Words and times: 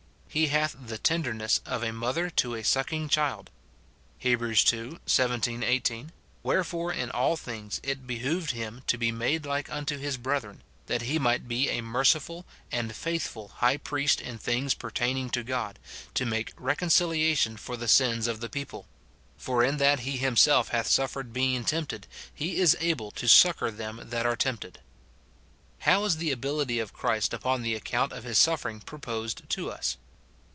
He 0.33 0.47
hath 0.47 0.77
the 0.85 0.97
tenderness 0.97 1.59
of 1.65 1.83
a 1.83 1.91
mother 1.91 2.29
to 2.29 2.55
a 2.55 2.63
sucking 2.63 3.09
child. 3.09 3.49
Heb. 4.19 4.41
ii. 4.41 4.97
17, 5.05 5.61
18, 5.61 6.13
"Wherefore 6.41 6.93
in 6.93 7.11
all 7.11 7.35
things 7.35 7.81
it 7.83 8.07
behoved 8.07 8.51
him 8.51 8.81
to 8.87 8.97
be 8.97 9.11
made 9.11 9.45
like 9.45 9.69
unto 9.69 9.97
his 9.97 10.15
brethren, 10.15 10.61
that 10.85 11.01
he 11.01 11.19
might 11.19 11.49
be 11.49 11.67
a 11.69 11.81
merciful 11.81 12.45
and 12.71 12.95
faithful 12.95 13.49
high 13.57 13.75
priest 13.75 14.21
in 14.21 14.37
things 14.37 14.73
pertaining 14.73 15.29
to 15.31 15.43
God, 15.43 15.77
to 16.13 16.25
make 16.25 16.53
reconciliation 16.55 17.57
for 17.57 17.75
the 17.75 17.89
sins 17.89 18.25
of 18.25 18.39
the 18.39 18.47
people. 18.47 18.87
For 19.35 19.65
in 19.65 19.75
that 19.79 19.99
he 20.07 20.15
himself 20.15 20.69
hath 20.69 20.87
suflFered 20.87 21.33
being 21.33 21.65
tempted, 21.65 22.07
he 22.33 22.55
is 22.55 22.77
able 22.79 23.11
to 23.11 23.27
succour 23.27 23.69
them 23.69 23.99
that 24.05 24.25
are 24.25 24.37
tempted." 24.37 24.79
How 25.79 26.05
is 26.05 26.15
the 26.15 26.31
ability 26.31 26.79
of 26.79 26.93
Christ 26.93 27.33
upon 27.33 27.63
the 27.63 27.73
ac 27.73 27.81
count 27.83 28.13
of 28.13 28.23
his 28.23 28.37
suffering 28.37 28.79
proposed 28.79 29.49
to 29.49 29.69
us 29.69 29.97